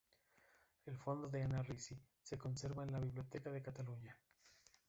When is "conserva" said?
2.35-2.81